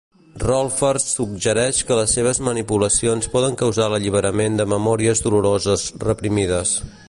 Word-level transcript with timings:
Rolfers 0.43 1.03
suggereix 1.17 1.81
que 1.89 1.97
les 1.99 2.15
seves 2.17 2.41
manipulacions 2.47 3.29
poden 3.35 3.59
causar 3.61 3.91
l'alliberament 3.95 4.59
de 4.63 4.69
memòries 4.75 5.25
doloroses 5.27 5.89
reprimides. 6.09 6.77